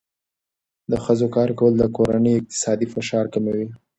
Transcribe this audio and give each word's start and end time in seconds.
د 0.91 0.93
ښځو 1.03 1.27
کار 1.35 1.49
کول 1.59 1.73
د 1.77 1.83
کورنۍ 1.95 2.33
اقتصادي 2.35 2.87
فشار 2.93 3.25
کموي. 3.33 3.67